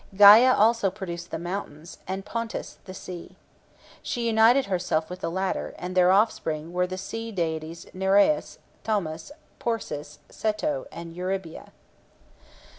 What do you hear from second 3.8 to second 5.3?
She united herself with the